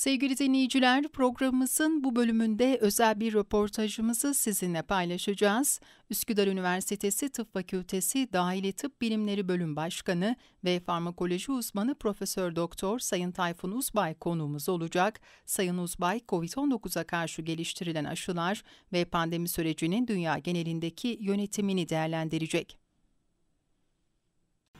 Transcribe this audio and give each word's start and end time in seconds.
Sevgili 0.00 0.38
dinleyiciler, 0.38 1.08
programımızın 1.08 2.04
bu 2.04 2.16
bölümünde 2.16 2.78
özel 2.80 3.20
bir 3.20 3.34
röportajımızı 3.34 4.34
sizinle 4.34 4.82
paylaşacağız. 4.82 5.80
Üsküdar 6.10 6.46
Üniversitesi 6.46 7.28
Tıp 7.28 7.52
Fakültesi 7.52 8.32
Dahili 8.32 8.72
Tıp 8.72 9.00
Bilimleri 9.00 9.48
Bölüm 9.48 9.76
Başkanı 9.76 10.36
ve 10.64 10.80
farmakoloji 10.80 11.52
uzmanı 11.52 11.94
Profesör 11.94 12.56
Doktor 12.56 12.98
Sayın 12.98 13.32
Tayfun 13.32 13.72
Uzbay 13.72 14.14
konuğumuz 14.14 14.68
olacak. 14.68 15.20
Sayın 15.46 15.78
Uzbay, 15.78 16.20
COVID-19'a 16.28 17.04
karşı 17.04 17.42
geliştirilen 17.42 18.04
aşılar 18.04 18.62
ve 18.92 19.04
pandemi 19.04 19.48
sürecinin 19.48 20.06
dünya 20.06 20.38
genelindeki 20.38 21.18
yönetimini 21.20 21.88
değerlendirecek. 21.88 22.89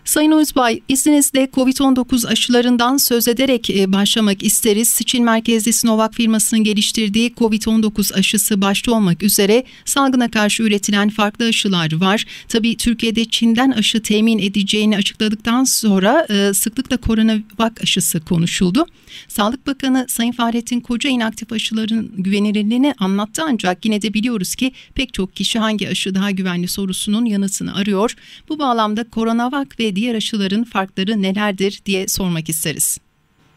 Sayın 0.05 0.33
Özbay, 0.33 0.81
izninizle 0.89 1.49
COVID-19 1.55 2.29
aşılarından 2.29 2.97
söz 2.97 3.29
ederek 3.29 3.71
e, 3.71 3.93
başlamak 3.93 4.43
isteriz. 4.43 5.01
Çin 5.07 5.25
merkezli 5.25 5.73
Sinovac 5.73 6.15
firmasının 6.15 6.65
geliştirdiği 6.65 7.35
COVID-19 7.35 8.15
aşısı 8.15 8.61
başta 8.61 8.93
olmak 8.93 9.23
üzere 9.23 9.65
salgına 9.85 10.31
karşı 10.31 10.63
üretilen 10.63 11.09
farklı 11.09 11.45
aşılar 11.45 12.01
var. 12.01 12.25
Tabii 12.49 12.77
Türkiye'de 12.77 13.25
Çin'den 13.25 13.71
aşı 13.71 14.03
temin 14.03 14.39
edeceğini 14.39 14.97
açıkladıktan 14.97 15.65
sonra 15.65 16.27
e, 16.31 16.55
sıklıkla 16.55 16.97
koronavak 16.97 17.83
aşısı 17.83 18.21
konuşuldu. 18.21 18.87
Sağlık 19.29 19.67
Bakanı 19.67 20.07
Sayın 20.09 20.33
Fahrettin 20.33 20.81
Koca 20.81 21.11
inaktif 21.11 21.53
aşıların 21.53 22.11
güvenilirliğini 22.17 22.95
anlattı 22.99 23.43
ancak 23.49 23.85
yine 23.85 24.03
de 24.03 24.15
biliyoruz 24.15 24.55
ki 24.55 24.73
pek 24.95 25.15
çok 25.15 25.37
kişi 25.37 25.59
hangi 25.59 25.89
aşı 25.89 26.15
daha 26.15 26.31
güvenli 26.31 26.69
sorusunun 26.69 27.25
yanıtını 27.25 27.75
arıyor. 27.75 28.15
Bu 28.49 28.59
bağlamda 28.59 29.05
koronavak 29.05 29.81
ve 29.81 29.90
diğer 29.97 30.15
aşıların 30.15 30.65
farkları 30.65 31.23
nelerdir 31.23 31.81
diye 31.87 32.09
sormak 32.09 32.49
isteriz. 32.49 32.99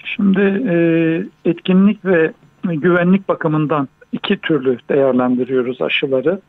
Şimdi 0.05 0.41
e, 0.67 0.75
etkinlik 1.49 2.05
ve 2.05 2.31
güvenlik 2.63 3.29
bakımından 3.29 3.87
iki 4.11 4.37
türlü 4.37 4.77
değerlendiriyoruz 4.89 5.81
aşıları. 5.81 6.41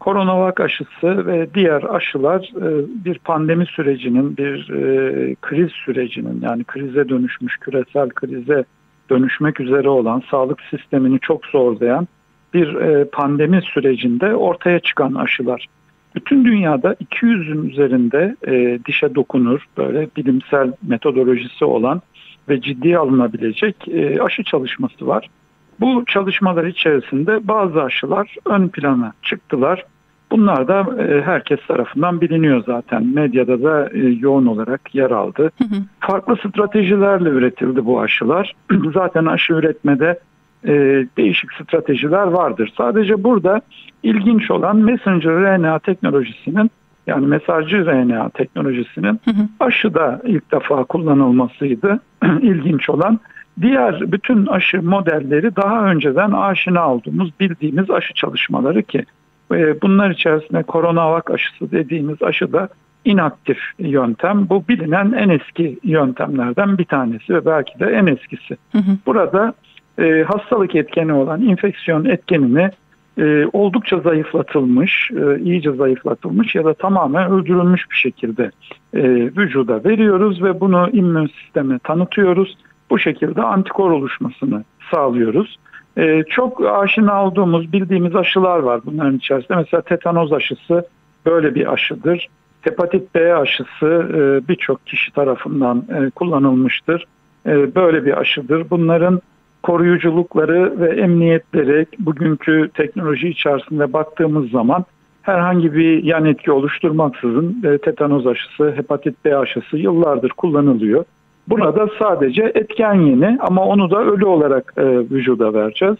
Koronavak 0.00 0.60
aşısı 0.60 1.26
ve 1.26 1.54
diğer 1.54 1.82
aşılar 1.82 2.50
e, 2.56 2.86
bir 3.04 3.18
pandemi 3.18 3.66
sürecinin, 3.66 4.36
bir 4.36 4.70
e, 4.70 5.34
kriz 5.34 5.70
sürecinin 5.72 6.40
yani 6.42 6.64
krize 6.64 7.08
dönüşmüş, 7.08 7.56
küresel 7.56 8.08
krize 8.08 8.64
dönüşmek 9.10 9.60
üzere 9.60 9.88
olan 9.88 10.22
sağlık 10.30 10.60
sistemini 10.70 11.20
çok 11.20 11.46
zorlayan 11.46 12.08
bir 12.54 13.04
pandemi 13.04 13.62
sürecinde 13.62 14.34
ortaya 14.34 14.80
çıkan 14.80 15.14
aşılar. 15.14 15.66
Bütün 16.16 16.44
dünyada 16.44 16.92
200'ün 16.92 17.68
üzerinde 17.68 18.36
dişe 18.86 19.14
dokunur 19.14 19.66
böyle 19.76 20.08
bilimsel 20.16 20.72
metodolojisi 20.82 21.64
olan 21.64 22.02
ve 22.48 22.60
ciddiye 22.60 22.98
alınabilecek 22.98 23.76
aşı 24.20 24.44
çalışması 24.44 25.06
var. 25.06 25.28
Bu 25.80 26.04
çalışmalar 26.06 26.64
içerisinde 26.64 27.48
bazı 27.48 27.82
aşılar 27.82 28.36
ön 28.46 28.68
plana 28.68 29.12
çıktılar. 29.22 29.84
Bunlar 30.30 30.68
da 30.68 31.02
e, 31.02 31.22
herkes 31.22 31.58
tarafından 31.68 32.20
biliniyor 32.20 32.62
zaten. 32.66 33.06
Medyada 33.06 33.62
da 33.62 33.88
e, 33.94 33.98
yoğun 33.98 34.46
olarak 34.46 34.94
yer 34.94 35.10
aldı. 35.10 35.50
Hı 35.58 35.64
hı. 35.64 35.82
Farklı 36.00 36.36
stratejilerle 36.36 37.28
üretildi 37.28 37.84
bu 37.84 38.00
aşılar. 38.00 38.52
zaten 38.94 39.26
aşı 39.26 39.52
üretmede 39.52 40.18
e, 40.64 40.72
değişik 41.16 41.52
stratejiler 41.52 42.26
vardır. 42.26 42.72
Sadece 42.76 43.24
burada 43.24 43.60
ilginç 44.02 44.50
olan 44.50 44.76
messenger 44.76 45.32
RNA 45.32 45.78
teknolojisinin 45.78 46.70
yani 47.06 47.26
mesajcı 47.26 47.86
RNA 47.86 48.28
teknolojisinin 48.28 49.20
hı 49.24 49.30
hı. 49.30 49.48
aşıda 49.60 50.20
ilk 50.24 50.52
defa 50.52 50.84
kullanılmasıydı. 50.84 52.00
ilginç 52.42 52.90
olan 52.90 53.20
Diğer 53.60 54.12
bütün 54.12 54.46
aşı 54.46 54.82
modelleri 54.82 55.56
daha 55.56 55.84
önceden 55.90 56.30
aşina 56.30 56.94
olduğumuz, 56.94 57.30
bildiğimiz 57.40 57.90
aşı 57.90 58.14
çalışmaları 58.14 58.82
ki 58.82 59.04
e, 59.52 59.80
bunlar 59.82 60.10
içerisinde 60.10 60.62
koronavak 60.62 61.30
aşısı 61.30 61.70
dediğimiz 61.70 62.22
aşı 62.22 62.52
da 62.52 62.68
inaktif 63.04 63.58
yöntem. 63.78 64.48
Bu 64.48 64.64
bilinen 64.68 65.12
en 65.12 65.28
eski 65.28 65.78
yöntemlerden 65.84 66.78
bir 66.78 66.84
tanesi 66.84 67.34
ve 67.34 67.46
belki 67.46 67.80
de 67.80 67.86
en 67.86 68.06
eskisi. 68.06 68.56
Hı 68.72 68.78
hı. 68.78 68.96
Burada 69.06 69.54
e, 69.98 70.22
hastalık 70.22 70.74
etkeni 70.74 71.12
olan 71.12 71.42
infeksiyon 71.42 72.04
etkenini 72.04 72.70
e, 73.18 73.46
oldukça 73.52 73.98
zayıflatılmış, 73.98 75.10
e, 75.10 75.40
iyice 75.40 75.72
zayıflatılmış 75.72 76.54
ya 76.54 76.64
da 76.64 76.74
tamamen 76.74 77.30
öldürülmüş 77.30 77.90
bir 77.90 77.96
şekilde 77.96 78.50
e, 78.94 79.02
vücuda 79.12 79.84
veriyoruz 79.84 80.42
ve 80.42 80.60
bunu 80.60 80.90
immün 80.92 81.26
sisteme 81.26 81.78
tanıtıyoruz 81.78 82.56
bu 82.90 82.98
şekilde 82.98 83.42
antikor 83.42 83.90
oluşmasını 83.90 84.64
sağlıyoruz. 84.90 85.58
Ee, 85.98 86.22
çok 86.30 86.66
aşina 86.66 87.26
olduğumuz, 87.26 87.72
bildiğimiz 87.72 88.16
aşılar 88.16 88.58
var 88.58 88.80
bunların 88.86 89.16
içerisinde. 89.16 89.56
Mesela 89.56 89.82
tetanoz 89.82 90.32
aşısı 90.32 90.86
böyle 91.26 91.54
bir 91.54 91.72
aşıdır. 91.72 92.28
Hepatit 92.60 93.14
B 93.14 93.34
aşısı 93.34 94.08
e, 94.14 94.48
birçok 94.48 94.86
kişi 94.86 95.12
tarafından 95.12 95.84
e, 95.88 96.10
kullanılmıştır. 96.10 97.04
E, 97.46 97.74
böyle 97.74 98.04
bir 98.04 98.20
aşıdır. 98.20 98.70
Bunların 98.70 99.20
koruyuculukları 99.62 100.80
ve 100.80 101.00
emniyetleri 101.00 101.86
bugünkü 101.98 102.70
teknoloji 102.74 103.28
içerisinde 103.28 103.92
baktığımız 103.92 104.50
zaman 104.50 104.84
herhangi 105.22 105.74
bir 105.74 106.04
yan 106.04 106.24
etki 106.24 106.52
oluşturmaksızın 106.52 107.62
e, 107.64 107.78
tetanoz 107.78 108.26
aşısı, 108.26 108.72
hepatit 108.76 109.24
B 109.24 109.36
aşısı 109.36 109.76
yıllardır 109.76 110.30
kullanılıyor. 110.30 111.04
Burada 111.48 111.88
sadece 111.98 112.52
etken 112.54 112.94
yeni 112.94 113.38
ama 113.40 113.64
onu 113.64 113.90
da 113.90 114.04
ölü 114.04 114.24
olarak 114.24 114.74
e, 114.76 114.82
vücuda 114.84 115.54
vereceğiz. 115.54 115.96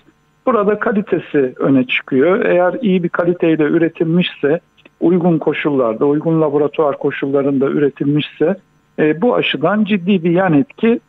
Burada 0.46 0.78
kalitesi 0.78 1.54
öne 1.58 1.86
çıkıyor. 1.86 2.44
Eğer 2.44 2.74
iyi 2.82 3.02
bir 3.02 3.08
kaliteyle 3.08 3.62
üretilmişse, 3.62 4.60
uygun 5.00 5.38
koşullarda, 5.38 6.06
uygun 6.06 6.40
laboratuvar 6.40 6.98
koşullarında 6.98 7.66
üretilmişse 7.66 8.56
e, 8.98 9.20
bu 9.22 9.34
aşıdan 9.34 9.84
ciddi 9.84 10.24
bir 10.24 10.30
yan 10.30 10.52
etki 10.52 11.00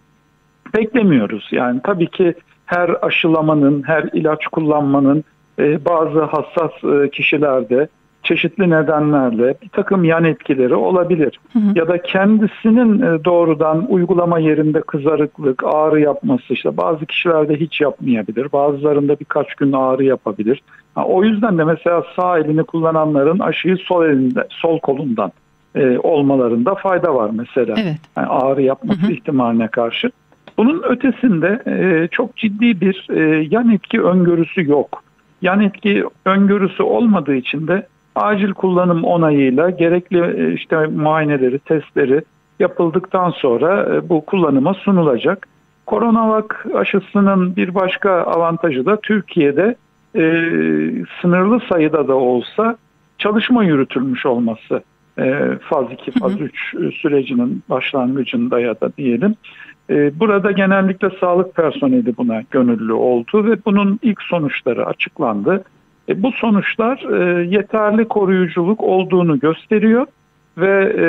beklemiyoruz. 0.75 1.49
Yani 1.51 1.79
tabii 1.83 2.07
ki 2.07 2.33
her 2.65 2.89
aşılamanın, 3.01 3.83
her 3.83 4.03
ilaç 4.13 4.47
kullanmanın 4.47 5.23
e, 5.59 5.85
bazı 5.85 6.23
hassas 6.23 6.71
e, 6.83 7.09
kişilerde 7.09 7.87
çeşitli 8.23 8.69
nedenlerle 8.69 9.55
bir 9.61 9.69
takım 9.69 10.03
yan 10.03 10.23
etkileri 10.23 10.75
olabilir. 10.75 11.39
Hı 11.53 11.59
hı. 11.59 11.63
Ya 11.75 11.87
da 11.87 12.01
kendisinin 12.01 13.01
e, 13.01 13.25
doğrudan 13.25 13.85
uygulama 13.89 14.39
yerinde 14.39 14.81
kızarıklık, 14.81 15.63
ağrı 15.65 15.99
yapması 15.99 16.53
işte 16.53 16.77
bazı 16.77 17.05
kişilerde 17.05 17.55
hiç 17.55 17.81
yapmayabilir. 17.81 18.51
Bazılarında 18.51 19.19
birkaç 19.19 19.55
gün 19.55 19.71
ağrı 19.71 20.03
yapabilir. 20.03 20.61
Ha, 20.95 21.05
o 21.05 21.23
yüzden 21.23 21.57
de 21.57 21.63
mesela 21.63 22.03
sağ 22.15 22.39
elini 22.39 22.63
kullananların 22.63 23.39
aşıyı 23.39 23.77
sol 23.77 24.05
elinde, 24.05 24.47
sol 24.49 24.79
kolundan 24.79 25.31
e, 25.75 25.97
olmalarında 25.97 26.75
fayda 26.75 27.15
var 27.15 27.31
mesela. 27.33 27.75
Evet. 27.77 27.99
Yani 28.17 28.27
ağrı 28.27 28.61
yapması 28.61 29.01
hı 29.01 29.07
hı. 29.07 29.11
ihtimaline 29.11 29.67
karşı. 29.67 30.11
Bunun 30.63 30.83
ötesinde 30.83 31.63
e, 31.67 32.07
çok 32.07 32.37
ciddi 32.37 32.81
bir 32.81 33.07
e, 33.09 33.47
yan 33.51 33.69
etki 33.69 34.01
öngörüsü 34.01 34.69
yok. 34.69 35.03
Yan 35.41 35.59
etki 35.59 36.03
öngörüsü 36.25 36.83
olmadığı 36.83 37.35
için 37.35 37.67
de 37.67 37.87
acil 38.15 38.51
kullanım 38.51 39.03
onayıyla 39.03 39.69
gerekli 39.69 40.19
e, 40.19 40.53
işte 40.53 40.87
muayeneleri, 40.87 41.59
testleri 41.59 42.21
yapıldıktan 42.59 43.29
sonra 43.29 43.95
e, 43.95 44.09
bu 44.09 44.25
kullanıma 44.25 44.73
sunulacak. 44.73 45.47
Koronavak 45.85 46.65
aşısının 46.75 47.55
bir 47.55 47.75
başka 47.75 48.11
avantajı 48.11 48.85
da 48.85 49.01
Türkiye'de 49.01 49.75
e, 50.15 50.21
sınırlı 51.21 51.59
sayıda 51.69 52.07
da 52.07 52.15
olsa 52.15 52.77
çalışma 53.17 53.63
yürütülmüş 53.63 54.25
olması. 54.25 54.83
E, 55.19 55.57
faz 55.69 55.85
2, 55.91 56.11
faz 56.11 56.41
3 56.41 56.73
e, 56.73 56.91
sürecinin 56.91 57.63
başlangıcında 57.69 58.59
ya 58.59 58.81
da 58.81 58.91
diyelim. 58.97 59.35
E, 59.89 60.19
burada 60.19 60.51
genellikle 60.51 61.09
sağlık 61.19 61.55
personeli 61.55 62.17
buna 62.17 62.41
gönüllü 62.51 62.93
oldu 62.93 63.45
ve 63.45 63.57
bunun 63.65 63.99
ilk 64.01 64.21
sonuçları 64.21 64.85
açıklandı. 64.85 65.63
E, 66.09 66.23
bu 66.23 66.31
sonuçlar 66.31 66.97
e, 66.97 67.43
yeterli 67.45 68.07
koruyuculuk 68.07 68.83
olduğunu 68.83 69.39
gösteriyor 69.39 70.05
ve 70.57 70.93
e, 70.97 71.05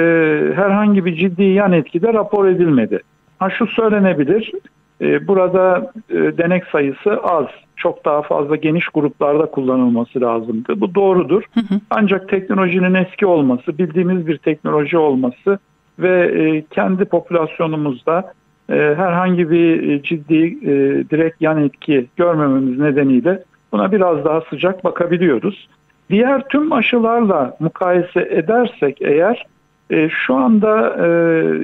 herhangi 0.55 1.05
bir 1.05 1.17
ciddi 1.17 1.43
yan 1.43 1.73
etki 1.73 2.03
de 2.03 2.13
rapor 2.13 2.49
edilmedi. 2.49 3.01
Ha 3.39 3.51
şu 3.51 3.67
söylenebilir, 3.67 4.53
burada 5.01 5.93
denek 6.11 6.65
sayısı 6.65 7.21
az, 7.23 7.47
çok 7.77 8.05
daha 8.05 8.23
fazla 8.23 8.57
geniş 8.57 8.89
gruplarda 8.89 9.47
kullanılması 9.47 10.21
lazımdı. 10.21 10.81
Bu 10.81 10.95
doğrudur. 10.95 11.43
Ancak 11.91 12.29
teknolojinin 12.29 12.95
eski 12.95 13.27
olması, 13.27 13.79
bildiğimiz 13.79 14.27
bir 14.27 14.39
teknoloji 14.39 14.99
olması 14.99 15.59
ve 15.99 16.65
kendi 16.71 17.05
popülasyonumuzda 17.05 18.33
herhangi 18.69 19.51
bir 19.51 19.89
e, 19.89 20.03
ciddi 20.03 20.47
e, 20.63 20.71
direkt 21.11 21.43
yan 21.43 21.63
etki 21.63 22.07
görmememiz 22.17 22.79
nedeniyle 22.79 23.43
Buna 23.75 23.93
biraz 23.93 24.25
daha 24.25 24.41
sıcak 24.41 24.85
bakabiliyoruz. 24.85 25.69
Diğer 26.11 26.49
tüm 26.49 26.73
aşılarla 26.73 27.57
mukayese 27.61 28.21
edersek 28.21 29.03
eğer 29.03 29.47
e, 29.91 30.09
şu 30.09 30.35
anda 30.35 30.91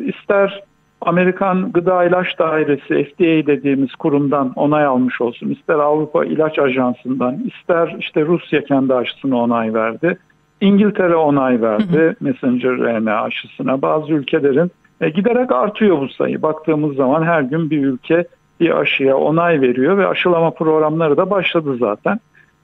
ister 0.02 0.62
Amerikan 1.00 1.72
Gıda 1.72 2.04
İlaç 2.04 2.38
Dairesi 2.38 3.04
FDA 3.04 3.46
dediğimiz 3.46 3.94
kurumdan 3.94 4.52
onay 4.56 4.84
almış 4.84 5.20
olsun, 5.20 5.50
ister 5.50 5.74
Avrupa 5.74 6.24
İlaç 6.24 6.58
Ajansı'ndan, 6.58 7.38
ister 7.46 7.96
işte 7.98 8.26
Rusya 8.26 8.64
kendi 8.64 8.94
aşısına 8.94 9.36
onay 9.36 9.74
verdi. 9.74 10.18
İngiltere 10.60 11.16
onay 11.16 11.62
verdi 11.62 12.16
messenger 12.20 12.78
RNA 12.78 13.22
aşısına. 13.22 13.82
Bazı 13.82 14.12
ülkelerin 14.12 14.70
e, 15.00 15.10
giderek 15.10 15.52
artıyor 15.52 16.00
bu 16.00 16.08
sayı. 16.08 16.42
Baktığımız 16.42 16.96
zaman 16.96 17.22
her 17.22 17.42
gün 17.42 17.70
bir 17.70 17.86
ülke 17.86 18.24
bir 18.60 18.80
aşıya 18.80 19.16
onay 19.16 19.60
veriyor 19.60 19.98
ve 19.98 20.06
aşılama 20.06 20.50
programları 20.50 21.16
da 21.16 21.30
başladı 21.30 21.76
zaten. 21.76 22.20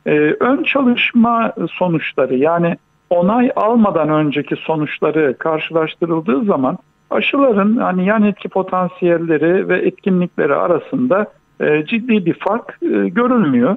E, 0.06 0.10
ön 0.40 0.62
çalışma 0.62 1.52
sonuçları 1.70 2.36
yani 2.36 2.76
onay 3.10 3.50
almadan 3.56 4.08
önceki 4.08 4.56
sonuçları 4.56 5.38
karşılaştırıldığı 5.38 6.44
zaman 6.44 6.78
aşıların 7.10 7.76
hani 7.76 8.06
yan 8.06 8.22
etki 8.22 8.48
potansiyelleri 8.48 9.68
ve 9.68 9.78
etkinlikleri 9.78 10.54
arasında 10.54 11.26
e, 11.60 11.86
ciddi 11.86 12.26
bir 12.26 12.34
fark 12.34 12.78
e, 12.82 13.08
görülmüyor. 13.08 13.76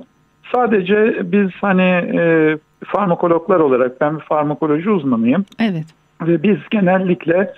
Sadece 0.56 1.31
biz 1.31 1.50
hani 1.61 1.91
e, 2.19 2.57
farmakologlar 2.85 3.59
olarak 3.59 4.01
ben 4.01 4.15
bir 4.15 4.23
farmakoloji 4.23 4.89
uzmanıyım. 4.89 5.45
Evet. 5.59 5.85
Ve 6.21 6.44
biz 6.44 6.57
genellikle 6.71 7.53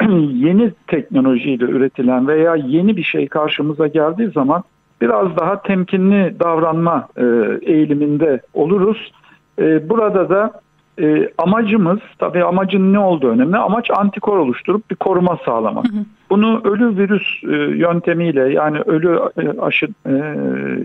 yeni 0.32 0.72
teknolojiyle 0.86 1.64
üretilen 1.64 2.28
veya 2.28 2.56
yeni 2.56 2.96
bir 2.96 3.02
şey 3.02 3.28
karşımıza 3.28 3.86
geldiği 3.86 4.30
zaman 4.30 4.62
biraz 5.00 5.36
daha 5.36 5.62
temkinli 5.62 6.40
davranma 6.40 7.08
e, 7.16 7.24
eğiliminde 7.62 8.40
oluruz. 8.54 9.12
E, 9.58 9.88
burada 9.88 10.28
da 10.28 10.60
e, 11.00 11.28
amacımız, 11.38 11.98
tabii 12.18 12.44
amacın 12.44 12.92
ne 12.92 12.98
olduğu 12.98 13.28
önemli. 13.28 13.56
Amaç 13.56 13.90
antikor 13.90 14.38
oluşturup 14.38 14.90
bir 14.90 14.96
koruma 14.96 15.38
sağlamak. 15.44 15.88
Hı 15.88 15.96
hı. 15.96 16.04
Bunu 16.30 16.60
ölü 16.64 16.96
virüs 16.98 17.44
e, 17.44 17.56
yöntemiyle 17.56 18.52
yani 18.52 18.80
ölü 18.80 19.20
e, 19.36 19.60
aşı, 19.60 19.86
e, 20.06 20.12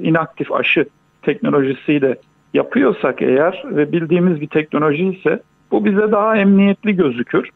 inaktif 0.03 0.51
aşı 0.51 0.85
teknolojisiyle 1.21 2.17
yapıyorsak 2.53 3.21
eğer 3.21 3.63
ve 3.65 3.91
bildiğimiz 3.91 4.41
bir 4.41 4.47
teknoloji 4.47 5.09
ise 5.09 5.39
bu 5.71 5.85
bize 5.85 6.11
daha 6.11 6.37
emniyetli 6.37 6.95
gözükür. 6.95 7.49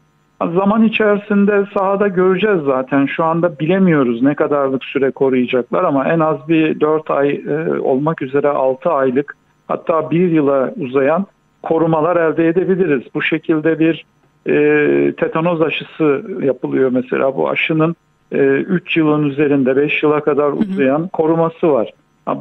Zaman 0.48 0.82
içerisinde 0.82 1.64
sahada 1.74 2.08
göreceğiz 2.08 2.60
zaten. 2.64 3.06
Şu 3.06 3.24
anda 3.24 3.58
bilemiyoruz 3.58 4.22
ne 4.22 4.34
kadarlık 4.34 4.84
süre 4.84 5.10
koruyacaklar 5.10 5.84
ama 5.84 6.08
en 6.08 6.20
az 6.20 6.48
bir 6.48 6.80
4 6.80 7.10
ay 7.10 7.30
e, 7.30 7.80
olmak 7.80 8.22
üzere 8.22 8.48
6 8.48 8.90
aylık 8.90 9.36
hatta 9.68 10.10
1 10.10 10.30
yıla 10.30 10.74
uzayan 10.80 11.26
korumalar 11.62 12.16
elde 12.16 12.48
edebiliriz. 12.48 13.02
Bu 13.14 13.22
şekilde 13.22 13.78
bir 13.78 14.04
e, 14.46 15.14
tetanoz 15.16 15.62
aşısı 15.62 16.22
yapılıyor 16.42 16.90
mesela. 16.92 17.36
Bu 17.36 17.48
aşının 17.48 17.96
3 18.32 18.96
e, 18.96 19.00
yılın 19.00 19.22
üzerinde 19.22 19.76
5 19.76 20.02
yıla 20.02 20.20
kadar 20.20 20.52
uzayan 20.52 20.98
hı 20.98 21.04
hı. 21.04 21.08
koruması 21.08 21.72
var. 21.72 21.92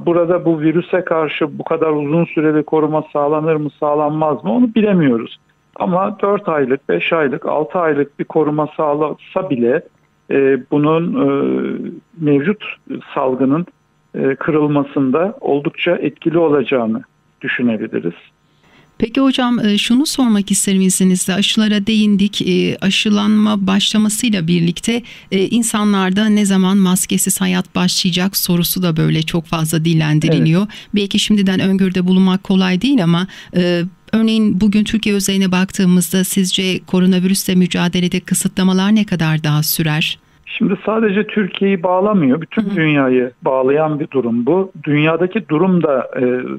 Burada 0.05 0.45
bu 0.45 0.59
virüse 0.59 1.05
karşı 1.05 1.59
bu 1.59 1.63
kadar 1.63 1.89
uzun 1.89 2.25
süreli 2.25 2.63
koruma 2.63 3.03
sağlanır 3.13 3.55
mı 3.55 3.69
sağlanmaz 3.79 4.43
mı 4.43 4.53
onu 4.53 4.75
bilemiyoruz. 4.75 5.39
Ama 5.79 6.19
4 6.21 6.49
aylık, 6.49 6.89
5 6.89 7.13
aylık, 7.13 7.45
6 7.45 7.79
aylık 7.79 8.19
bir 8.19 8.25
koruma 8.25 8.67
sağlasa 8.77 9.49
bile 9.49 9.81
e, 10.31 10.57
bunun 10.71 11.13
e, 11.15 11.29
mevcut 12.17 12.63
salgının 13.13 13.65
e, 14.15 14.35
kırılmasında 14.35 15.37
oldukça 15.41 15.95
etkili 15.95 16.37
olacağını 16.37 17.03
düşünebiliriz. 17.41 18.13
Peki 18.99 19.21
hocam 19.21 19.59
e, 19.59 19.77
şunu 19.77 20.05
sormak 20.05 20.51
isterim 20.51 20.81
izninizle 20.81 21.33
aşılara 21.33 21.87
değindik 21.87 22.41
e, 22.41 22.77
aşılanma 22.81 23.67
başlamasıyla 23.67 24.47
birlikte 24.47 25.03
e, 25.31 25.47
insanlarda 25.47 26.25
ne 26.25 26.45
zaman 26.45 26.77
maskesiz 26.77 27.41
hayat 27.41 27.75
başlayacak 27.75 28.37
sorusu 28.37 28.83
da 28.83 28.97
böyle 28.97 29.21
çok 29.23 29.45
fazla 29.45 29.85
dillendiriliyor. 29.85 30.61
Evet. 30.61 30.89
Belki 30.95 31.19
şimdiden 31.19 31.59
öngörüde 31.59 32.07
bulunmak 32.07 32.43
kolay 32.43 32.81
değil 32.81 33.03
ama 33.03 33.27
Örneğin 34.13 34.61
bugün 34.61 34.83
Türkiye 34.83 35.15
özeline 35.15 35.51
baktığımızda 35.51 36.23
sizce 36.23 36.85
koronavirüsle 36.85 37.55
mücadelede 37.55 38.19
kısıtlamalar 38.19 38.95
ne 38.95 39.05
kadar 39.05 39.43
daha 39.43 39.63
sürer? 39.63 40.19
Şimdi 40.45 40.73
sadece 40.85 41.27
Türkiye'yi 41.27 41.83
bağlamıyor. 41.83 42.41
Bütün 42.41 42.75
dünyayı 42.75 43.31
bağlayan 43.41 43.99
bir 43.99 44.11
durum 44.11 44.45
bu. 44.45 44.71
Dünyadaki 44.83 45.49
durum 45.49 45.83
da 45.83 46.11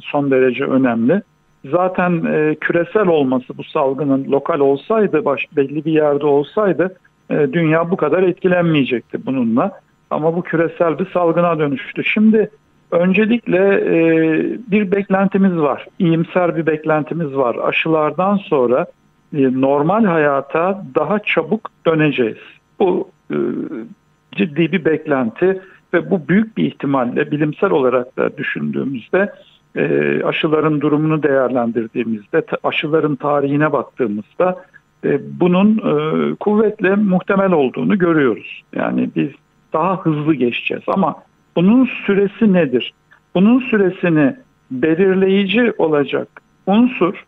son 0.03 0.31
derece 0.31 0.65
önemli 0.65 1.23
zaten 1.65 2.25
e, 2.25 2.55
küresel 2.55 3.07
olması 3.07 3.59
bu 3.59 3.65
salgının 3.65 4.25
lokal 4.25 4.61
olsaydı, 4.61 5.25
baş, 5.25 5.47
belli 5.57 5.85
bir 5.85 5.93
yerde 5.93 6.27
olsaydı 6.27 6.97
e, 7.31 7.35
dünya 7.53 7.91
bu 7.91 7.97
kadar 7.97 8.23
etkilenmeyecekti 8.23 9.27
bununla. 9.27 9.81
Ama 10.11 10.37
bu 10.37 10.43
küresel 10.43 10.99
bir 10.99 11.11
salgına 11.11 11.59
dönüştü. 11.59 12.05
Şimdi 12.05 12.51
öncelikle 12.91 13.59
e, 13.75 13.95
bir 14.71 14.93
beklentimiz 14.93 15.57
var, 15.57 15.87
iyimser 15.99 16.57
bir 16.57 16.67
beklentimiz 16.67 17.37
var. 17.37 17.57
Aşılardan 17.63 18.37
sonra 18.37 18.87
e, 19.37 19.61
normal 19.61 20.05
hayata 20.05 20.85
daha 20.95 21.19
çabuk 21.19 21.71
döneceğiz. 21.87 22.39
Bu 22.79 23.11
e, 23.31 23.37
ciddi 24.33 24.73
bir 24.73 24.85
beklenti 24.85 25.63
ve 25.95 26.11
bu 26.11 26.29
büyük 26.29 26.57
bir 26.57 26.65
ihtimalle 26.65 27.31
bilimsel 27.31 27.71
olarak 27.71 28.17
da 28.17 28.37
düşündüğümüzde 28.37 29.33
e, 29.77 30.23
aşıların 30.25 30.81
durumunu 30.81 31.23
değerlendirdiğimizde, 31.23 32.43
aşıların 32.63 33.17
tarihine 33.17 33.73
baktığımızda 33.73 34.65
e, 35.05 35.21
bunun 35.41 35.79
e, 35.79 36.35
kuvvetle 36.35 36.95
muhtemel 36.95 37.53
olduğunu 37.53 37.99
görüyoruz. 37.99 38.63
Yani 38.75 39.11
biz 39.17 39.31
daha 39.73 40.01
hızlı 40.01 40.35
geçeceğiz 40.35 40.85
ama 40.87 41.17
bunun 41.57 41.89
süresi 42.07 42.53
nedir? 42.53 42.95
Bunun 43.35 43.61
süresini 43.61 44.37
belirleyici 44.71 45.73
olacak 45.79 46.29
unsur 46.67 47.25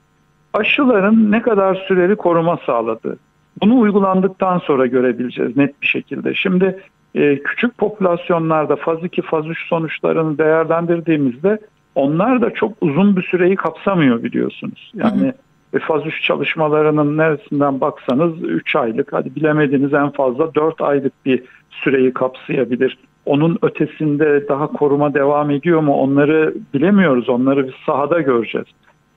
aşıların 0.53 1.33
ne 1.33 1.43
kadar 1.43 1.75
süreli 1.75 2.17
koruma 2.17 2.59
sağladığı. 2.67 3.19
Bunu 3.61 3.79
uygulandıktan 3.79 4.59
sonra 4.59 4.87
görebileceğiz 4.87 5.57
net 5.57 5.83
bir 5.83 5.87
şekilde. 5.87 6.35
Şimdi 6.35 6.81
e, 7.15 7.39
küçük 7.39 7.79
popülasyonlarda 7.79 8.77
faz 8.77 9.05
2, 9.05 9.23
faz 9.23 9.47
3 9.47 9.69
sonuçlarını 9.69 10.39
değerlendirdiğimizde 10.39 11.59
onlar 11.95 12.43
da 12.43 12.51
çok 12.51 12.73
uzun 12.81 13.17
bir 13.17 13.23
süreyi 13.23 13.57
kapsamıyor 13.57 14.23
biliyorsunuz. 14.23 14.93
Yani 14.95 15.33
hı 15.73 15.79
hı. 15.79 15.81
faz 15.81 16.07
3 16.07 16.23
çalışmalarının 16.23 17.19
neresinden 17.19 17.81
baksanız 17.81 18.43
3 18.43 18.77
aylık 18.77 19.13
hadi 19.13 19.35
bilemediniz 19.35 19.95
en 19.95 20.11
fazla 20.11 20.55
4 20.55 20.81
aylık 20.81 21.13
bir 21.27 21.43
süreyi 21.71 22.13
kapsayabilir. 22.13 22.99
Onun 23.27 23.59
ötesinde 23.63 24.49
daha 24.49 24.67
koruma 24.67 25.15
devam 25.15 25.51
ediyor 25.51 25.81
mu 25.81 25.95
onları 25.95 26.55
bilemiyoruz. 26.75 27.29
Onları 27.29 27.67
biz 27.67 27.75
sahada 27.87 28.21
göreceğiz. 28.21 28.67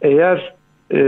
Eğer 0.01 0.53
e, 0.93 0.99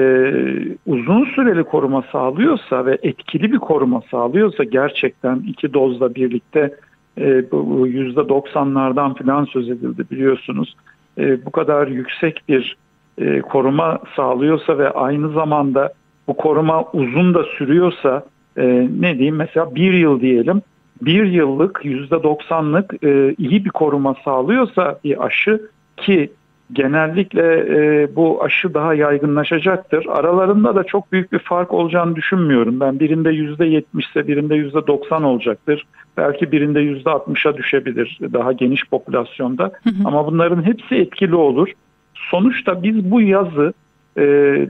uzun 0.86 1.26
süreli 1.26 1.64
koruma 1.64 2.04
sağlıyorsa 2.12 2.86
ve 2.86 2.98
etkili 3.04 3.52
bir 3.52 3.58
koruma 3.58 4.02
sağlıyorsa 4.12 4.64
gerçekten 4.64 5.44
iki 5.48 5.74
dozla 5.74 6.16
birlikte 6.16 6.76
e, 7.18 7.52
bu 7.52 7.88
%90'lardan 7.88 9.24
falan 9.24 9.46
söz 9.46 9.70
edildi 9.70 10.06
biliyorsunuz 10.12 10.76
e, 11.18 11.46
bu 11.46 11.52
kadar 11.52 11.88
yüksek 11.88 12.42
bir 12.50 12.78
e, 13.18 13.42
koruma 13.42 14.00
sağlıyorsa 14.16 14.78
ve 14.78 14.90
aynı 14.90 15.30
zamanda 15.30 15.94
bu 16.28 16.34
koruma 16.34 16.84
uzun 16.94 17.34
da 17.34 17.44
sürüyorsa 17.44 18.26
e, 18.58 18.90
ne 19.00 19.14
diyeyim 19.14 19.36
mesela 19.36 19.76
bir 19.76 19.94
yıl 19.94 20.22
diyelim 20.22 20.62
bir 21.02 21.26
yıllık 21.26 21.82
yüzde 21.84 22.24
doksanlık 22.24 23.04
e, 23.04 23.36
iyi 23.38 23.66
bir 23.66 23.70
koruma 23.70 24.16
sağlıyorsa 24.26 25.00
bir 25.04 25.26
aşı 25.26 25.62
ki 25.98 26.32
genellikle 26.74 27.58
e, 27.70 28.16
bu 28.16 28.44
aşı 28.44 28.74
daha 28.74 28.94
yaygınlaşacaktır. 28.94 30.06
Aralarında 30.06 30.76
da 30.76 30.84
çok 30.84 31.12
büyük 31.12 31.32
bir 31.32 31.40
fark 31.40 31.74
olacağını 31.74 32.16
düşünmüyorum. 32.16 32.80
Ben 32.80 33.00
birinde 33.00 33.30
yüzde 33.30 33.66
yetmiş 33.66 34.08
ise 34.10 34.28
birinde 34.28 34.56
yüzde 34.56 34.88
doksan 34.88 35.24
olacaktır. 35.24 35.86
Belki 36.18 36.52
birinde 36.52 36.80
yüzde 36.80 37.10
altmışa 37.10 37.58
düşebilir 37.58 38.20
daha 38.34 38.52
geniş 38.52 38.90
popülasyonda. 38.90 39.64
Hı 39.64 39.90
hı. 39.90 39.94
Ama 40.06 40.28
bunların 40.28 40.66
hepsi 40.66 40.96
etkili 40.96 41.36
olur. 41.36 41.70
Sonuçta 42.14 42.84
biz 42.84 43.12
bu 43.12 43.22
yazı 43.22 43.74
e, 44.18 44.24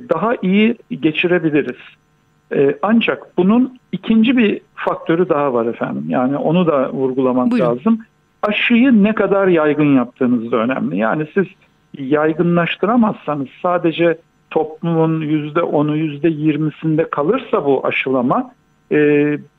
daha 0.10 0.36
iyi 0.42 0.76
geçirebiliriz. 1.00 1.78
E, 2.56 2.78
ancak 2.82 3.38
bunun 3.38 3.78
ikinci 3.92 4.38
bir 4.38 4.62
faktörü 4.76 5.30
daha 5.30 5.54
var 5.54 5.66
efendim. 5.66 6.06
Yani 6.08 6.38
onu 6.38 6.68
da 6.68 6.92
vurgulamak 6.92 7.52
Buyurun. 7.52 7.70
lazım. 7.70 8.00
Aşıyı 8.44 9.04
ne 9.04 9.16
kadar 9.16 9.48
yaygın 9.48 9.96
yaptığınız 9.96 10.52
da 10.52 10.58
önemli. 10.58 10.98
Yani 10.98 11.28
siz 11.34 11.46
yaygınlaştıramazsanız 11.98 13.48
sadece 13.62 14.18
toplumun 14.50 15.22
yüzde 15.22 15.62
onu 15.62 15.96
yüzde 15.98 16.30
yirmisinde 16.30 17.10
kalırsa 17.10 17.66
bu 17.66 17.88
aşılama 17.88 18.52
e, 18.92 18.98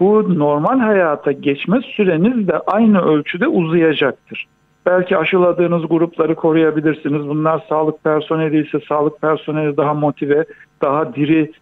bu 0.01 0.39
normal 0.39 0.79
hayata 0.79 1.33
geçme 1.33 1.81
süreniz 1.97 2.49
de 2.49 2.59
aynı 2.59 3.01
ölçüde 3.01 3.49
uzayacaktır. 3.49 4.47
Belki 4.87 5.17
aşıladığınız 5.17 5.89
grupları 5.89 6.35
koruyabilirsiniz. 6.35 7.29
Bunlar 7.29 7.63
sağlık 7.69 8.05
personeli 8.05 8.67
ise 8.67 8.79
sağlık 8.89 9.21
personeli 9.21 9.77
daha 9.77 9.95
motive, 9.95 10.45
daha 10.83 11.15
diri 11.15 11.53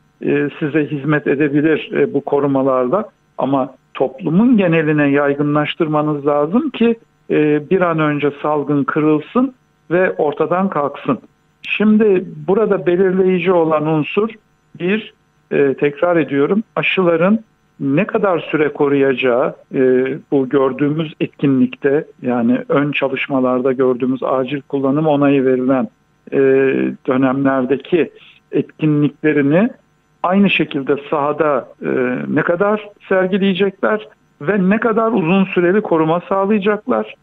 size 0.59 0.87
hizmet 0.87 1.27
edebilir 1.27 1.91
e, 1.93 2.15
bu 2.15 2.21
korumalarla. 2.21 3.09
Ama 3.39 3.75
toplumun 3.95 4.57
geneline 4.57 5.09
yaygınlaştırmanız 5.09 6.27
lazım 6.27 6.71
ki 6.71 6.97
e, 7.31 7.71
bir 7.71 7.81
an 7.81 7.99
önce 7.99 8.33
salgın 8.43 8.85
kırılsın 8.85 9.55
ve 9.91 10.13
ortadan 10.13 10.69
kalksın. 10.69 11.19
Şimdi 11.63 12.25
burada 12.49 12.87
belirleyici 12.87 13.53
olan 13.53 13.87
unsur 13.87 14.31
bir, 14.81 15.15
e, 15.51 15.75
tekrar 15.75 16.17
ediyorum, 16.17 16.63
aşıların 16.77 17.41
ne 17.81 18.07
kadar 18.07 18.39
süre 18.39 18.73
koruyacağı 18.73 19.55
e, 19.75 19.81
bu 20.31 20.49
gördüğümüz 20.49 21.15
etkinlikte 21.21 22.05
yani 22.23 22.59
ön 22.69 22.93
çalışmalarda 22.93 23.73
gördüğümüz 23.73 24.23
acil 24.23 24.61
kullanım 24.61 25.07
onayı 25.07 25.45
verilen 25.45 25.89
e, 26.33 26.39
dönemlerdeki 27.07 28.11
etkinliklerini 28.53 29.71
aynı 30.23 30.51
şekilde 30.51 30.97
sahada 31.11 31.69
e, 31.83 31.89
ne 32.29 32.43
kadar 32.43 32.89
sergileyecekler 33.09 34.09
ve 34.41 34.71
ne 34.71 34.81
kadar 34.81 35.13
uzun 35.13 35.45
süreli 35.45 35.81
koruma 35.81 36.21
sağlayacaklar. 36.29 37.15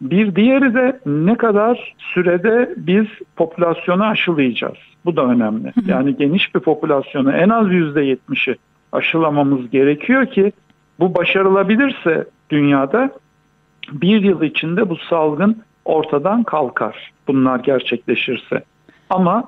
Bir 0.00 0.34
diğeri 0.34 0.74
de 0.74 1.00
ne 1.06 1.36
kadar 1.36 1.94
sürede 1.98 2.74
biz 2.76 3.06
popülasyonu 3.36 4.04
aşılayacağız. 4.04 4.78
Bu 5.04 5.16
da 5.16 5.24
önemli. 5.24 5.72
Yani 5.86 6.16
geniş 6.16 6.54
bir 6.54 6.60
popülasyonu 6.60 7.32
en 7.32 7.48
az 7.48 7.66
%70'i 7.66 8.56
aşılamamız 8.92 9.70
gerekiyor 9.70 10.26
ki 10.26 10.52
bu 11.00 11.14
başarılabilirse 11.14 12.26
dünyada 12.50 13.10
bir 13.92 14.22
yıl 14.22 14.42
içinde 14.42 14.88
bu 14.88 14.96
salgın 14.96 15.62
ortadan 15.84 16.42
kalkar. 16.42 17.12
Bunlar 17.28 17.58
gerçekleşirse. 17.58 18.64
Ama 19.10 19.44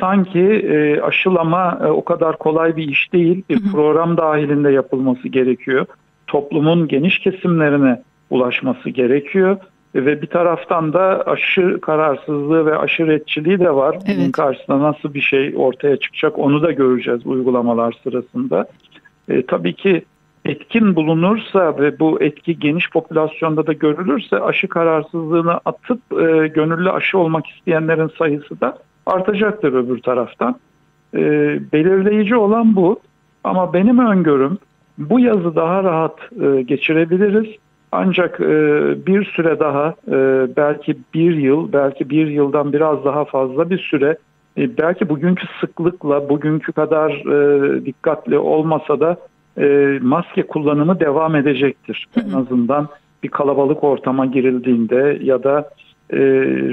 sanki 0.00 0.40
e, 0.40 1.00
aşılama 1.00 1.78
e, 1.84 1.86
o 1.86 2.04
kadar 2.04 2.38
kolay 2.38 2.76
bir 2.76 2.88
iş 2.88 3.12
değil. 3.12 3.42
Bir 3.50 3.72
program 3.72 4.16
dahilinde 4.16 4.70
yapılması 4.70 5.28
gerekiyor. 5.28 5.86
Toplumun 6.26 6.88
geniş 6.88 7.18
kesimlerine 7.18 8.02
ulaşması 8.30 8.90
gerekiyor. 8.90 9.56
Ve 9.94 10.22
bir 10.22 10.26
taraftan 10.26 10.92
da 10.92 11.22
aşı 11.26 11.78
kararsızlığı 11.80 12.66
ve 12.66 12.76
aşiretçiliği 12.76 13.58
de 13.58 13.74
var. 13.74 13.98
Evet. 14.06 14.16
Bunun 14.18 14.30
karşısında 14.30 14.80
nasıl 14.80 15.14
bir 15.14 15.20
şey 15.20 15.54
ortaya 15.56 15.96
çıkacak 15.96 16.38
onu 16.38 16.62
da 16.62 16.72
göreceğiz 16.72 17.26
uygulamalar 17.26 17.94
sırasında. 18.02 18.66
E, 19.28 19.46
tabii 19.46 19.74
ki 19.74 20.02
etkin 20.44 20.96
bulunursa 20.96 21.78
ve 21.78 21.98
bu 21.98 22.22
etki 22.22 22.58
geniş 22.58 22.90
popülasyonda 22.90 23.66
da 23.66 23.72
görülürse 23.72 24.40
aşı 24.40 24.68
kararsızlığını 24.68 25.60
atıp 25.64 26.00
e, 26.12 26.48
gönüllü 26.48 26.90
aşı 26.90 27.18
olmak 27.18 27.46
isteyenlerin 27.46 28.10
sayısı 28.18 28.60
da 28.60 28.78
artacaktır 29.06 29.72
öbür 29.72 30.02
taraftan. 30.02 30.56
E, 31.14 31.20
belirleyici 31.72 32.36
olan 32.36 32.76
bu 32.76 33.00
ama 33.44 33.72
benim 33.72 33.98
öngörüm 33.98 34.58
bu 34.98 35.20
yazı 35.20 35.56
daha 35.56 35.84
rahat 35.84 36.18
e, 36.42 36.62
geçirebiliriz. 36.62 37.56
Ancak 37.92 38.40
e, 38.40 38.46
bir 39.06 39.24
süre 39.24 39.60
daha 39.60 39.94
e, 40.08 40.46
belki 40.56 40.96
bir 41.14 41.36
yıl 41.36 41.72
belki 41.72 42.10
bir 42.10 42.26
yıldan 42.26 42.72
biraz 42.72 43.04
daha 43.04 43.24
fazla 43.24 43.70
bir 43.70 43.78
süre 43.78 44.16
e, 44.58 44.78
belki 44.78 45.08
bugünkü 45.08 45.46
sıklıkla 45.60 46.28
bugünkü 46.28 46.72
kadar 46.72 47.10
e, 47.10 47.84
dikkatli 47.84 48.38
olmasa 48.38 49.00
da 49.00 49.16
e, 49.58 49.98
maske 50.02 50.42
kullanımı 50.42 51.00
devam 51.00 51.36
edecektir. 51.36 52.06
En 52.26 52.32
azından 52.32 52.88
bir 53.22 53.28
kalabalık 53.28 53.84
ortama 53.84 54.26
girildiğinde 54.26 55.18
ya 55.22 55.42
da 55.42 55.70
e, 56.12 56.18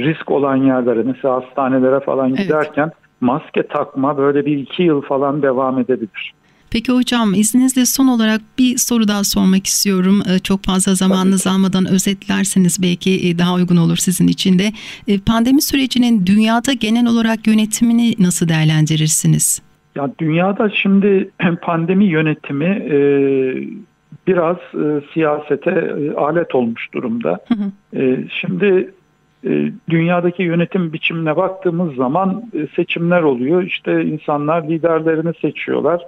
risk 0.07 0.31
olan 0.31 0.55
yerlere 0.55 1.03
mesela 1.03 1.35
hastanelere 1.35 1.99
falan 1.99 2.35
giderken 2.35 2.83
evet. 2.83 2.93
maske 3.21 3.67
takma 3.67 4.17
böyle 4.17 4.45
bir 4.45 4.57
iki 4.57 4.83
yıl 4.83 5.01
falan 5.01 5.41
devam 5.41 5.79
edebilir. 5.79 6.33
Peki 6.71 6.91
hocam 6.91 7.33
izninizle 7.33 7.85
son 7.85 8.07
olarak 8.07 8.41
bir 8.57 8.77
soru 8.77 9.07
daha 9.07 9.23
sormak 9.23 9.67
istiyorum. 9.67 10.21
Ee, 10.29 10.39
çok 10.39 10.63
fazla 10.63 10.95
zamanınızı 10.95 11.51
almadan 11.51 11.85
özetlerseniz 11.85 12.81
belki 12.81 13.29
e, 13.29 13.37
daha 13.37 13.55
uygun 13.55 13.77
olur 13.77 13.97
sizin 13.97 14.27
için 14.27 14.59
de. 14.59 14.71
Ee, 15.07 15.19
pandemi 15.19 15.61
sürecinin 15.61 16.25
dünyada 16.25 16.73
genel 16.73 17.07
olarak 17.07 17.47
yönetimini 17.47 18.13
nasıl 18.19 18.47
değerlendirirsiniz? 18.49 19.61
Ya 19.95 20.09
dünyada 20.19 20.69
şimdi 20.69 21.29
pandemi 21.61 22.05
yönetimi 22.05 22.65
e, 22.65 22.97
biraz 24.27 24.57
e, 24.57 25.01
siyasete 25.13 25.71
e, 25.71 26.13
alet 26.13 26.55
olmuş 26.55 26.93
durumda. 26.93 27.39
Hı 27.47 27.53
hı. 27.53 28.01
E, 28.01 28.27
şimdi 28.41 28.65
e, 28.65 28.89
dünyadaki 29.89 30.43
yönetim 30.43 30.93
biçimine 30.93 31.35
baktığımız 31.35 31.95
zaman 31.95 32.43
e, 32.53 32.67
seçimler 32.75 33.21
oluyor. 33.21 33.63
İşte 33.63 34.03
insanlar 34.03 34.63
liderlerini 34.63 35.33
seçiyorlar. 35.41 36.01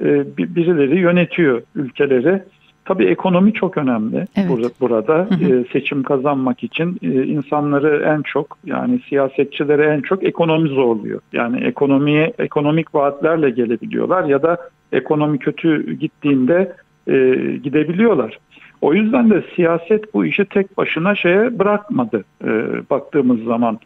E, 0.00 0.36
birileri 0.36 0.98
yönetiyor 0.98 1.62
ülkeleri. 1.74 2.42
Tabii 2.84 3.04
ekonomi 3.04 3.52
çok 3.52 3.78
önemli 3.78 4.26
evet. 4.36 4.48
burada, 4.48 4.68
burada. 4.80 5.14
Hı 5.14 5.34
hı. 5.34 5.64
seçim 5.72 6.02
kazanmak 6.02 6.62
için 6.64 6.98
insanları 7.02 8.04
en 8.04 8.22
çok 8.22 8.58
yani 8.64 9.00
siyasetçileri 9.08 9.82
en 9.82 10.00
çok 10.00 10.24
ekonomi 10.24 10.68
zorluyor. 10.68 11.20
Yani 11.32 11.64
ekonomiye 11.64 12.32
ekonomik 12.38 12.94
vaatlerle 12.94 13.50
gelebiliyorlar 13.50 14.24
ya 14.24 14.42
da 14.42 14.58
ekonomi 14.92 15.38
kötü 15.38 15.92
gittiğinde 15.92 16.72
e, 17.08 17.14
gidebiliyorlar. 17.62 18.38
O 18.80 18.94
yüzden 18.94 19.30
de 19.30 19.44
siyaset 19.56 20.14
bu 20.14 20.26
işi 20.26 20.44
tek 20.44 20.76
başına 20.76 21.14
şeye 21.14 21.58
bırakmadı 21.58 22.24
e, 22.44 22.50
baktığımız 22.90 23.42
zaman. 23.44 23.78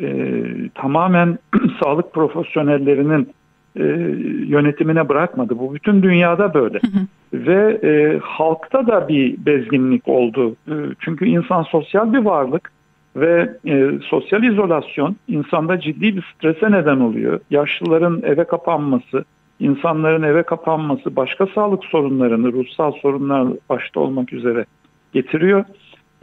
E, 0.00 0.34
tamamen 0.74 1.38
sağlık 1.82 2.12
profesyonellerinin 2.12 3.28
e, 3.76 3.84
yönetimine 4.46 5.08
bırakmadı. 5.08 5.58
Bu 5.58 5.74
bütün 5.74 6.02
dünyada 6.02 6.54
böyle. 6.54 6.78
Hı 6.78 6.86
hı. 6.86 7.06
Ve 7.46 7.80
e, 7.84 8.18
halkta 8.22 8.86
da 8.86 9.08
bir 9.08 9.46
bezginlik 9.46 10.08
oldu. 10.08 10.56
E, 10.68 10.74
çünkü 11.00 11.26
insan 11.26 11.62
sosyal 11.62 12.12
bir 12.12 12.18
varlık 12.18 12.72
ve 13.16 13.50
e, 13.66 13.90
sosyal 14.08 14.42
izolasyon 14.42 15.16
insanda 15.28 15.80
ciddi 15.80 16.16
bir 16.16 16.34
strese 16.34 16.70
neden 16.72 17.00
oluyor. 17.00 17.40
Yaşlıların 17.50 18.22
eve 18.24 18.44
kapanması, 18.44 19.24
insanların 19.60 20.22
eve 20.22 20.42
kapanması 20.42 21.16
başka 21.16 21.46
sağlık 21.46 21.84
sorunlarını, 21.84 22.52
ruhsal 22.52 22.92
sorunlar 22.92 23.48
başta 23.68 24.00
olmak 24.00 24.32
üzere 24.32 24.64
getiriyor. 25.12 25.64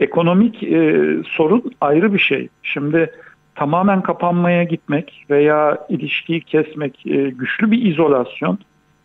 Ekonomik 0.00 0.62
e, 0.62 1.04
sorun 1.26 1.62
ayrı 1.80 2.14
bir 2.14 2.18
şey. 2.18 2.48
Şimdi 2.62 3.10
tamamen 3.54 4.02
kapanmaya 4.02 4.64
gitmek 4.64 5.26
veya 5.30 5.78
ilişkiyi 5.88 6.40
kesmek, 6.40 7.06
e, 7.06 7.30
güçlü 7.30 7.70
bir 7.70 7.82
izolasyon 7.82 8.58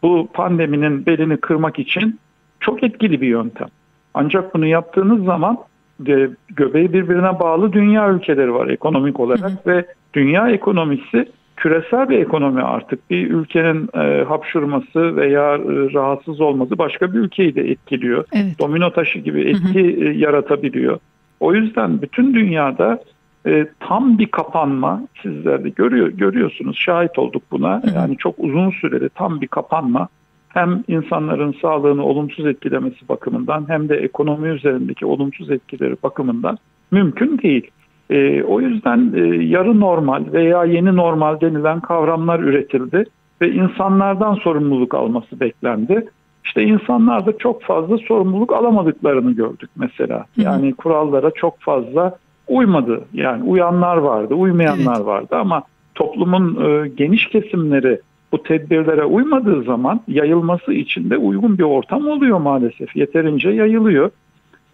bu 0.03 0.29
pandeminin 0.33 1.05
belini 1.05 1.37
kırmak 1.37 1.79
için 1.79 2.19
çok 2.59 2.83
etkili 2.83 3.21
bir 3.21 3.27
yöntem. 3.27 3.67
Ancak 4.13 4.55
bunu 4.55 4.65
yaptığınız 4.65 5.23
zaman 5.25 5.57
de, 5.99 6.29
göbeği 6.49 6.93
birbirine 6.93 7.39
bağlı 7.39 7.73
dünya 7.73 8.09
ülkeleri 8.09 8.53
var 8.53 8.67
ekonomik 8.67 9.19
olarak 9.19 9.51
hı 9.51 9.71
hı. 9.71 9.75
ve 9.75 9.85
dünya 10.13 10.49
ekonomisi 10.49 11.31
küresel 11.59 12.09
bir 12.09 12.17
ekonomi 12.19 12.61
artık. 12.61 13.09
Bir 13.09 13.29
ülkenin 13.29 13.89
e, 13.93 14.23
hapşurması 14.23 15.15
veya 15.15 15.55
e, 15.55 15.93
rahatsız 15.93 16.41
olması 16.41 16.77
başka 16.77 17.13
bir 17.13 17.19
ülkeyi 17.19 17.55
de 17.55 17.61
etkiliyor. 17.71 18.25
Evet. 18.33 18.59
Domino 18.59 18.93
taşı 18.93 19.19
gibi 19.19 19.41
etki 19.41 19.97
hı 19.97 20.01
hı. 20.01 20.09
E, 20.09 20.17
yaratabiliyor. 20.17 20.99
O 21.39 21.53
yüzden 21.53 22.01
bütün 22.01 22.33
dünyada 22.33 23.03
e, 23.47 23.67
tam 23.79 24.17
bir 24.17 24.27
kapanma 24.27 25.01
sizler 25.21 25.63
de 25.63 25.69
görüyor, 25.69 26.07
görüyorsunuz 26.07 26.77
şahit 26.77 27.19
olduk 27.19 27.43
buna. 27.51 27.83
Hı 27.83 27.87
hı. 27.87 27.95
Yani 27.95 28.17
çok 28.17 28.35
uzun 28.37 28.71
süreli 28.71 29.09
tam 29.09 29.41
bir 29.41 29.47
kapanma 29.47 30.07
hem 30.49 30.83
insanların 30.87 31.55
sağlığını 31.61 32.05
olumsuz 32.05 32.45
etkilemesi 32.45 33.09
bakımından 33.09 33.69
hem 33.69 33.89
de 33.89 33.95
ekonomi 33.97 34.49
üzerindeki 34.49 35.05
olumsuz 35.05 35.51
etkileri 35.51 35.95
bakımından 36.03 36.57
mümkün 36.91 37.37
değil. 37.37 37.71
E, 38.09 38.43
o 38.43 38.61
yüzden 38.61 39.13
e, 39.15 39.19
yarı 39.43 39.79
normal 39.79 40.23
veya 40.33 40.65
yeni 40.65 40.95
normal 40.95 41.41
denilen 41.41 41.79
kavramlar 41.79 42.39
üretildi 42.39 43.05
ve 43.41 43.51
insanlardan 43.51 44.35
sorumluluk 44.35 44.93
alması 44.93 45.39
beklendi. 45.39 46.07
İşte 46.45 46.63
insanlar 46.63 47.25
da 47.25 47.37
çok 47.37 47.61
fazla 47.61 47.97
sorumluluk 47.97 48.53
alamadıklarını 48.53 49.31
gördük 49.31 49.69
mesela. 49.75 50.25
Yani 50.37 50.73
kurallara 50.73 51.31
çok 51.31 51.59
fazla 51.59 52.17
uymadı. 52.47 53.01
Yani 53.13 53.43
uyanlar 53.43 53.97
vardı, 53.97 54.33
uymayanlar 54.33 54.95
evet. 54.95 55.05
vardı 55.05 55.35
ama 55.35 55.63
toplumun 55.95 56.65
e, 56.65 56.87
geniş 56.87 57.25
kesimleri 57.27 57.99
bu 58.31 58.43
tedbirlere 58.43 59.05
uymadığı 59.05 59.63
zaman 59.63 60.01
yayılması 60.07 60.73
için 60.73 61.09
de 61.09 61.17
uygun 61.17 61.57
bir 61.57 61.63
ortam 61.63 62.07
oluyor 62.07 62.39
maalesef. 62.39 62.95
Yeterince 62.95 63.49
yayılıyor. 63.49 64.11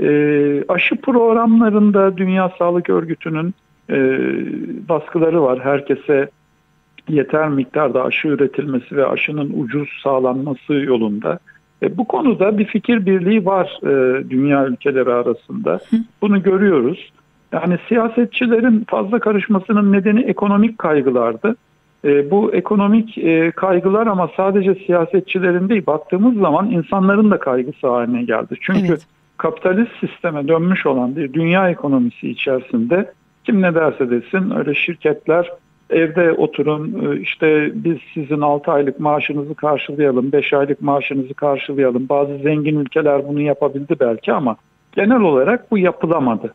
E, 0.01 0.07
aşı 0.67 0.95
programlarında 0.95 2.17
Dünya 2.17 2.51
Sağlık 2.59 2.89
Örgütü'nün 2.89 3.53
e, 3.89 3.97
baskıları 4.89 5.43
var. 5.43 5.59
Herkese 5.59 6.29
yeter 7.09 7.49
miktarda 7.49 8.03
aşı 8.03 8.27
üretilmesi 8.27 8.95
ve 8.95 9.05
aşının 9.05 9.53
ucuz 9.63 9.89
sağlanması 10.03 10.73
yolunda. 10.73 11.39
E, 11.83 11.97
bu 11.97 12.07
konuda 12.07 12.57
bir 12.57 12.65
fikir 12.65 13.05
birliği 13.05 13.45
var 13.45 13.79
e, 13.83 14.23
dünya 14.29 14.65
ülkeleri 14.65 15.13
arasında. 15.13 15.79
Bunu 16.21 16.43
görüyoruz. 16.43 17.11
Yani 17.51 17.77
siyasetçilerin 17.87 18.85
fazla 18.87 19.19
karışmasının 19.19 19.91
nedeni 19.91 20.21
ekonomik 20.21 20.77
kaygılardı. 20.77 21.55
E, 22.05 22.31
bu 22.31 22.53
ekonomik 22.53 23.17
e, 23.17 23.51
kaygılar 23.51 24.07
ama 24.07 24.29
sadece 24.37 24.75
siyasetçilerin 24.75 25.69
değil 25.69 25.85
baktığımız 25.87 26.37
zaman 26.37 26.71
insanların 26.71 27.31
da 27.31 27.39
kaygısı 27.39 27.87
haline 27.87 28.23
geldi. 28.23 28.55
Çünkü 28.61 28.87
evet. 28.87 29.05
Kapitalist 29.37 29.91
sisteme 29.99 30.47
dönmüş 30.47 30.85
olan 30.85 31.15
bir 31.15 31.33
dünya 31.33 31.69
ekonomisi 31.69 32.29
içerisinde 32.29 33.13
kim 33.43 33.61
ne 33.61 33.75
derse 33.75 34.09
desin 34.09 34.51
öyle 34.57 34.73
şirketler 34.73 35.51
evde 35.89 36.31
oturun 36.31 37.05
e, 37.05 37.19
işte 37.19 37.71
biz 37.73 37.97
sizin 38.13 38.41
6 38.41 38.71
aylık 38.71 38.99
maaşınızı 38.99 39.55
karşılayalım 39.55 40.31
5 40.31 40.53
aylık 40.53 40.81
maaşınızı 40.81 41.33
karşılayalım 41.33 42.09
bazı 42.09 42.37
zengin 42.37 42.79
ülkeler 42.79 43.27
bunu 43.27 43.41
yapabildi 43.41 43.95
belki 43.99 44.33
ama 44.33 44.55
genel 44.95 45.21
olarak 45.21 45.71
bu 45.71 45.77
yapılamadı. 45.77 46.53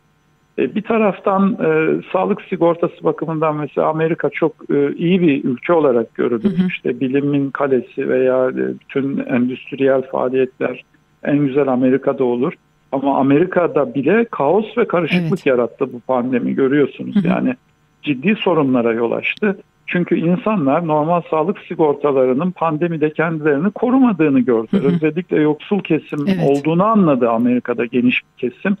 E, 0.59 0.75
bir 0.75 0.81
taraftan 0.81 1.53
e, 1.53 2.01
sağlık 2.11 2.41
sigortası 2.41 3.03
bakımından 3.03 3.55
mesela 3.55 3.87
Amerika 3.87 4.29
çok 4.29 4.53
e, 4.73 4.95
iyi 4.95 5.21
bir 5.21 5.43
ülke 5.43 5.73
olarak 5.73 6.15
görülür. 6.15 6.57
Hı 6.57 6.63
hı. 6.63 6.67
İşte 6.67 6.99
bilimin 6.99 7.51
kalesi 7.51 8.09
veya 8.09 8.49
e, 8.49 8.79
bütün 8.79 9.17
endüstriyel 9.17 10.01
faaliyetler 10.01 10.83
en 11.23 11.37
güzel 11.37 11.67
Amerika'da 11.67 12.23
olur. 12.23 12.53
Ama 12.91 13.17
Amerika'da 13.17 13.93
bile 13.95 14.25
kaos 14.25 14.77
ve 14.77 14.87
karışıklık 14.87 15.39
evet. 15.39 15.45
yarattı 15.45 15.93
bu 15.93 15.99
pandemi 15.99 16.55
görüyorsunuz. 16.55 17.15
Hı 17.15 17.19
hı. 17.19 17.27
Yani 17.27 17.55
ciddi 18.01 18.35
sorunlara 18.35 18.93
yol 18.93 19.11
açtı. 19.11 19.57
Çünkü 19.87 20.15
insanlar 20.15 20.87
normal 20.87 21.21
sağlık 21.29 21.59
sigortalarının 21.59 22.51
pandemide 22.51 23.13
kendilerini 23.13 23.71
korumadığını 23.71 24.39
gördü. 24.39 24.67
Hı 24.71 24.77
hı. 24.77 24.87
Özellikle 24.87 25.41
yoksul 25.41 25.79
kesim 25.79 26.19
evet. 26.27 26.49
olduğunu 26.49 26.83
anladı 26.83 27.29
Amerika'da 27.29 27.85
geniş 27.85 28.21
bir 28.21 28.49
kesim. 28.49 28.77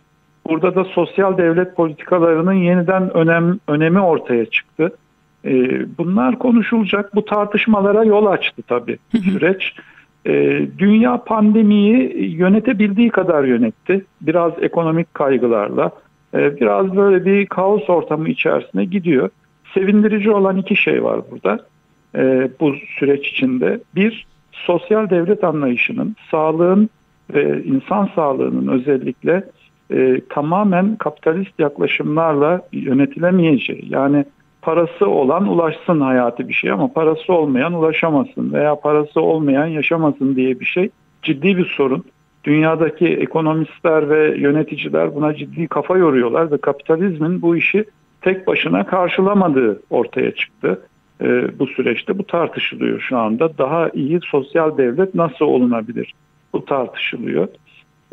Burada 0.49 0.75
da 0.75 0.83
sosyal 0.83 1.37
devlet 1.37 1.75
politikalarının 1.75 2.53
yeniden 2.53 3.17
önem, 3.17 3.59
önemi 3.67 3.99
ortaya 3.99 4.45
çıktı. 4.45 4.97
E, 5.45 5.51
bunlar 5.97 6.39
konuşulacak. 6.39 7.15
Bu 7.15 7.25
tartışmalara 7.25 8.03
yol 8.03 8.25
açtı 8.25 8.61
tabii 8.67 8.97
süreç. 9.11 9.75
E, 10.25 10.61
dünya 10.77 11.23
pandemiyi 11.23 12.29
yönetebildiği 12.37 13.09
kadar 13.09 13.43
yönetti. 13.43 14.05
Biraz 14.21 14.53
ekonomik 14.61 15.13
kaygılarla, 15.13 15.91
e, 16.33 16.59
biraz 16.59 16.95
böyle 16.95 17.25
bir 17.25 17.45
kaos 17.45 17.89
ortamı 17.89 18.29
içerisine 18.29 18.85
gidiyor. 18.85 19.29
Sevindirici 19.73 20.31
olan 20.31 20.57
iki 20.57 20.75
şey 20.75 21.03
var 21.03 21.21
burada 21.31 21.59
e, 22.15 22.49
bu 22.59 22.75
süreç 22.99 23.27
içinde. 23.27 23.79
Bir, 23.95 24.27
sosyal 24.51 25.09
devlet 25.09 25.43
anlayışının, 25.43 26.15
sağlığın 26.31 26.89
ve 27.33 27.63
insan 27.63 28.09
sağlığının 28.15 28.67
özellikle 28.67 29.43
e, 29.93 30.21
tamamen 30.29 30.95
kapitalist 30.95 31.59
yaklaşımlarla 31.59 32.61
yönetilemeyeceği. 32.71 33.85
Yani 33.89 34.25
parası 34.61 35.09
olan 35.09 35.47
ulaşsın 35.47 36.01
hayatı 36.01 36.49
bir 36.49 36.53
şey 36.53 36.71
ama 36.71 36.93
parası 36.93 37.33
olmayan 37.33 37.73
ulaşamasın 37.73 38.53
veya 38.53 38.75
parası 38.75 39.21
olmayan 39.21 39.65
yaşamasın 39.65 40.35
diye 40.35 40.59
bir 40.59 40.65
şey 40.65 40.89
ciddi 41.21 41.57
bir 41.57 41.65
sorun. 41.65 42.03
Dünyadaki 42.43 43.07
ekonomistler 43.07 44.09
ve 44.09 44.37
yöneticiler 44.37 45.15
buna 45.15 45.35
ciddi 45.35 45.67
kafa 45.67 45.97
yoruyorlar 45.97 46.51
ve 46.51 46.57
kapitalizmin 46.57 47.41
bu 47.41 47.57
işi 47.57 47.85
tek 48.21 48.47
başına 48.47 48.85
karşılamadığı 48.85 49.81
ortaya 49.89 50.31
çıktı. 50.31 50.81
Ee, 51.21 51.59
bu 51.59 51.67
süreçte 51.67 52.17
bu 52.17 52.27
tartışılıyor 52.27 52.99
şu 52.99 53.17
anda. 53.17 53.57
Daha 53.57 53.89
iyi 53.89 54.19
sosyal 54.25 54.77
devlet 54.77 55.15
nasıl 55.15 55.45
olunabilir? 55.45 56.13
Bu 56.53 56.65
tartışılıyor. 56.65 57.47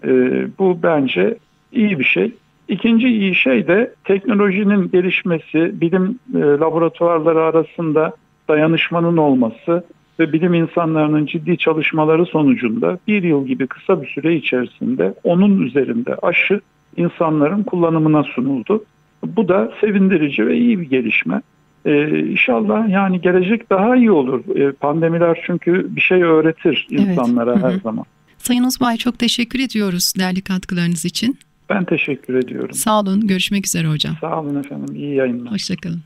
Ee, 0.04 0.46
bu 0.58 0.78
bence 0.82 1.36
iyi 1.72 1.98
bir 1.98 2.04
şey. 2.04 2.32
İkinci 2.68 3.08
iyi 3.08 3.34
şey 3.34 3.66
de 3.66 3.94
teknolojinin 4.04 4.90
gelişmesi, 4.90 5.80
bilim 5.80 6.18
e, 6.34 6.38
laboratuvarları 6.38 7.42
arasında 7.42 8.12
dayanışmanın 8.48 9.16
olması 9.16 9.84
ve 10.20 10.32
bilim 10.32 10.54
insanlarının 10.54 11.26
ciddi 11.26 11.58
çalışmaları 11.58 12.26
sonucunda 12.26 12.98
bir 13.08 13.22
yıl 13.22 13.46
gibi 13.46 13.66
kısa 13.66 14.02
bir 14.02 14.06
süre 14.06 14.36
içerisinde 14.36 15.14
onun 15.24 15.60
üzerinde 15.60 16.14
aşı 16.22 16.60
insanların 16.96 17.62
kullanımına 17.62 18.22
sunuldu. 18.22 18.84
Bu 19.26 19.48
da 19.48 19.72
sevindirici 19.80 20.46
ve 20.46 20.56
iyi 20.56 20.80
bir 20.80 20.90
gelişme. 20.90 21.42
Ee, 21.84 22.18
inşallah 22.18 22.88
yani 22.88 23.20
gelecek 23.20 23.70
daha 23.70 23.96
iyi 23.96 24.10
olur. 24.10 24.56
Ee, 24.56 24.72
pandemiler 24.72 25.42
çünkü 25.46 25.96
bir 25.96 26.00
şey 26.00 26.22
öğretir 26.22 26.86
insanlara 26.90 27.52
evet. 27.52 27.62
her 27.62 27.80
zaman. 27.80 28.04
Sayın 28.38 28.64
Uzbay 28.64 28.96
çok 28.96 29.18
teşekkür 29.18 29.60
ediyoruz 29.60 30.12
değerli 30.18 30.40
katkılarınız 30.42 31.04
için. 31.04 31.38
Ben 31.70 31.84
teşekkür 31.84 32.34
ediyorum. 32.34 32.74
Sağ 32.74 33.00
olun. 33.00 33.26
Görüşmek 33.26 33.66
üzere 33.66 33.88
hocam. 33.88 34.16
Sağ 34.20 34.40
olun 34.40 34.60
efendim. 34.60 34.96
İyi 34.96 35.14
yayınlar. 35.14 35.52
Hoşçakalın. 35.52 36.00